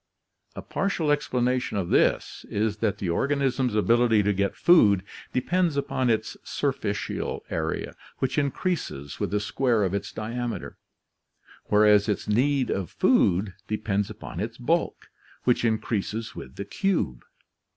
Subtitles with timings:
[0.55, 6.09] A partial explanation of this is that the organism's ability to get food depends upon
[6.09, 10.79] its surficial area, which increases with the square of its diameter,
[11.65, 15.05] whereas its need of food depends upon its bulk,
[15.43, 17.23] which increases with the cube.